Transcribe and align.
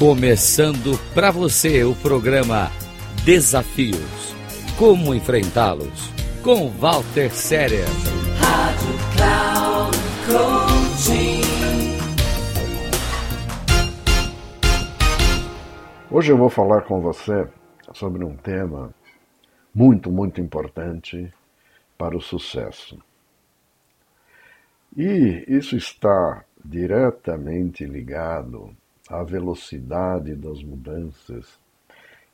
Começando 0.00 0.98
para 1.12 1.30
você 1.30 1.84
o 1.84 1.94
programa 1.94 2.70
Desafios. 3.22 4.34
Como 4.78 5.14
enfrentá-los? 5.14 6.10
Com 6.42 6.70
Walter 6.70 7.30
Séria. 7.30 7.84
Rádio 8.38 8.94
Cloud 9.14 9.98
Coaching. 10.24 11.42
Hoje 16.10 16.32
eu 16.32 16.38
vou 16.38 16.48
falar 16.48 16.80
com 16.86 17.02
você 17.02 17.46
sobre 17.92 18.24
um 18.24 18.34
tema 18.34 18.94
muito, 19.74 20.10
muito 20.10 20.40
importante 20.40 21.30
para 21.98 22.16
o 22.16 22.22
sucesso. 22.22 22.98
E 24.96 25.44
isso 25.46 25.76
está 25.76 26.42
diretamente 26.64 27.84
ligado 27.84 28.74
à 29.10 29.24
velocidade 29.24 30.36
das 30.36 30.62
mudanças 30.62 31.58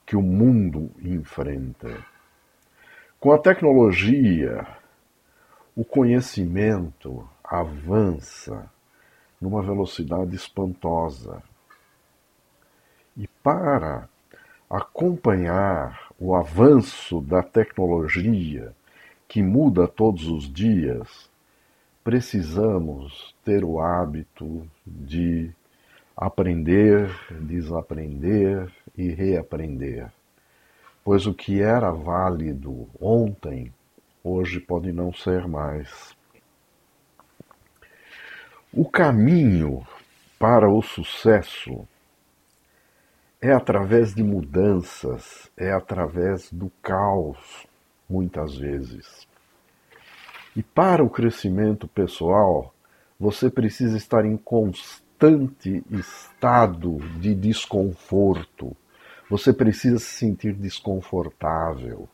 que 0.05 0.15
o 0.15 0.23
mundo 0.23 0.91
enfrenta. 1.03 2.05
Com 3.19 3.33
a 3.33 3.39
tecnologia, 3.39 4.67
o 5.75 5.85
conhecimento 5.85 7.27
avança 7.43 8.71
numa 9.41 9.63
velocidade 9.63 10.37
espantosa. 10.37 11.43
E 13.17 13.27
para 13.43 14.09
acompanhar 14.69 16.11
o 16.19 16.35
avanço 16.35 17.21
da 17.23 17.43
tecnologia, 17.43 18.75
que 19.27 19.43
muda 19.43 19.89
todos 19.89 20.29
os 20.29 20.53
dias, 20.53 21.31
precisamos 22.05 23.35
ter 23.45 23.65
o 23.65 23.81
hábito 23.81 24.69
de 24.87 25.51
aprender, 26.17 27.11
desaprender 27.43 28.73
e 28.97 29.09
reaprender. 29.11 30.11
Pois 31.05 31.27
o 31.27 31.35
que 31.35 31.61
era 31.61 31.91
válido 31.93 32.89
ontem, 32.99 33.73
hoje 34.25 34.59
pode 34.59 34.91
não 34.93 35.13
ser 35.13 35.47
mais. 35.47 36.17
O 38.73 38.89
caminho 38.89 39.87
para 40.39 40.71
o 40.71 40.81
sucesso 40.83 41.87
é 43.41 43.53
através 43.53 44.15
de 44.15 44.23
mudanças, 44.23 45.51
é 45.57 45.71
através 45.71 46.51
do 46.51 46.71
caos, 46.83 47.67
muitas 48.09 48.57
vezes. 48.57 49.29
E 50.57 50.63
para 50.63 51.05
o 51.05 51.11
crescimento 51.11 51.87
pessoal, 51.87 52.75
você 53.21 53.51
precisa 53.51 53.97
estar 53.97 54.25
em 54.25 54.37
constante 54.37 55.06
constante 55.17 55.83
estado 55.91 56.99
de 57.19 57.35
desconforto. 57.35 58.77
Você 59.31 59.53
precisa 59.53 59.99
se 59.99 60.07
sentir 60.07 60.53
desconfortável. 60.55 62.09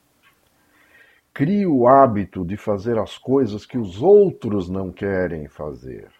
Crie 1.34 1.66
o 1.66 1.88
hábito 1.88 2.44
de 2.44 2.56
fazer 2.56 2.98
as 2.98 3.18
coisas 3.18 3.66
que 3.66 3.76
os 3.76 4.00
outros 4.00 4.68
não 4.68 4.92
querem 4.92 5.48
fazer. 5.48 6.10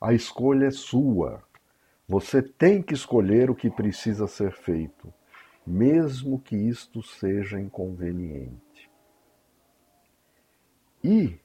A 0.00 0.14
escolha 0.14 0.66
é 0.66 0.70
sua. 0.70 1.42
Você 2.08 2.42
tem 2.42 2.82
que 2.82 2.94
escolher 2.94 3.50
o 3.50 3.54
que 3.54 3.70
precisa 3.70 4.26
ser 4.26 4.52
feito, 4.52 5.12
mesmo 5.66 6.40
que 6.40 6.56
isto 6.56 7.02
seja 7.02 7.60
inconveniente. 7.60 8.90
E 11.04 11.38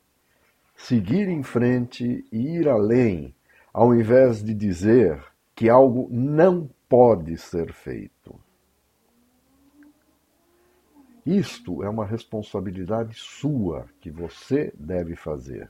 seguir 0.76 1.28
em 1.28 1.44
frente 1.44 2.26
e 2.32 2.58
ir 2.58 2.68
além 2.68 3.36
ao 3.78 3.94
invés 3.94 4.44
de 4.44 4.56
dizer 4.56 5.24
que 5.54 5.70
algo 5.70 6.08
não 6.10 6.68
pode 6.90 7.38
ser 7.38 7.72
feito. 7.72 8.34
Isto 11.24 11.84
é 11.84 11.90
uma 11.90 12.04
responsabilidade 12.04 13.14
sua 13.14 13.88
que 14.02 14.10
você 14.10 14.74
deve 14.74 15.16
fazer 15.16 15.70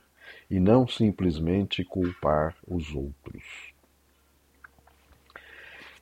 e 0.50 0.58
não 0.58 0.88
simplesmente 0.88 1.84
culpar 1.84 2.56
os 2.66 2.96
outros. 2.96 3.74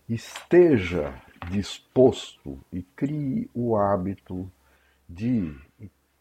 Esteja 0.08 1.12
disposto 1.50 2.60
e 2.72 2.84
crie 2.84 3.50
o 3.52 3.76
hábito 3.76 4.48
de, 5.10 5.58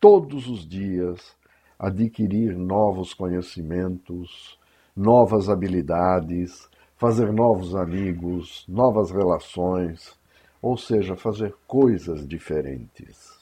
todos 0.00 0.48
os 0.48 0.66
dias, 0.66 1.36
adquirir 1.78 2.56
novos 2.56 3.12
conhecimentos, 3.12 4.58
novas 4.96 5.48
habilidades, 5.48 6.68
fazer 6.96 7.32
novos 7.32 7.74
amigos, 7.74 8.64
novas 8.68 9.10
relações, 9.10 10.16
ou 10.62 10.76
seja, 10.76 11.16
fazer 11.16 11.54
coisas 11.66 12.26
diferentes. 12.26 13.34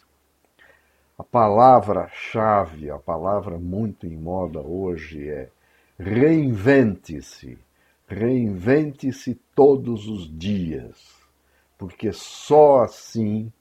A 1.18 1.22
palavra-chave, 1.22 2.90
a 2.90 2.98
palavra 2.98 3.58
muito 3.58 4.06
em 4.06 4.16
moda 4.16 4.60
hoje 4.60 5.28
é 5.28 5.48
reinvente-se. 5.98 7.58
Reinvente-se 8.08 9.34
todos 9.54 10.08
os 10.08 10.36
dias, 10.36 10.96
porque 11.78 12.12
só 12.12 12.82
assim 12.82 13.52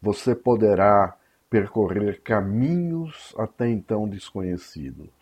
você 0.00 0.34
poderá 0.34 1.16
percorrer 1.48 2.20
caminhos 2.20 3.34
até 3.38 3.68
então 3.68 4.06
desconhecidos. 4.06 5.17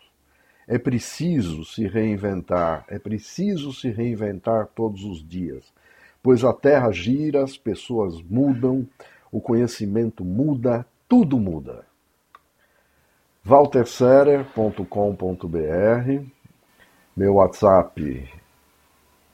É 0.67 0.77
preciso 0.77 1.63
se 1.63 1.87
reinventar, 1.87 2.83
é 2.89 2.99
preciso 2.99 3.71
se 3.71 3.89
reinventar 3.89 4.67
todos 4.75 5.05
os 5.05 5.25
dias, 5.25 5.63
pois 6.21 6.43
a 6.43 6.51
terra 6.51 6.91
gira, 6.91 7.41
as 7.41 7.57
pessoas 7.57 8.21
mudam, 8.21 8.85
o 9.31 9.39
conhecimento 9.39 10.25
muda, 10.25 10.85
tudo 11.07 11.39
muda. 11.39 11.85
walterserer.com.br 13.45 16.25
Meu 17.15 17.35
WhatsApp 17.35 18.29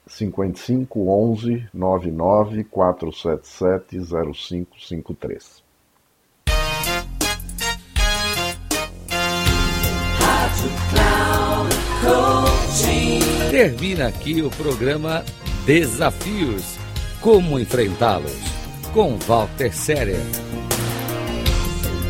5511 0.06 1.68
99 1.74 2.64
Termina 13.50 14.08
aqui 14.08 14.42
o 14.42 14.50
programa 14.50 15.24
Desafios. 15.64 16.76
Como 17.20 17.58
enfrentá-los? 17.58 18.32
Com 18.92 19.16
Walter 19.26 19.72
Séria. 19.72 20.18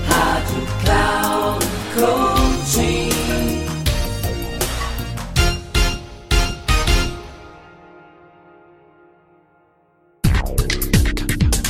Rádio 0.09 0.66
Cloud 0.82 1.66
Coaching. 1.94 3.10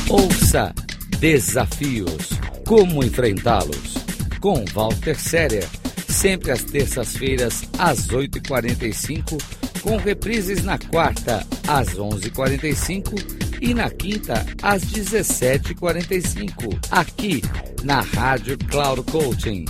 Ouça 0.08 0.72
Desafios. 1.18 2.30
Como 2.64 3.02
enfrentá-los? 3.02 3.94
Com 4.40 4.64
Walter 4.72 5.18
Séria 5.18 5.83
sempre 6.24 6.52
às 6.52 6.62
terças-feiras, 6.62 7.64
às 7.78 8.08
8h45, 8.08 9.38
com 9.82 9.98
reprises 9.98 10.64
na 10.64 10.78
quarta, 10.78 11.46
às 11.68 11.88
11h45 11.88 13.60
e 13.60 13.74
na 13.74 13.90
quinta, 13.90 14.46
às 14.62 14.82
17h45, 14.86 16.78
aqui 16.90 17.42
na 17.82 18.00
Rádio 18.00 18.56
Cloud 18.56 19.02
Coaching. 19.12 19.66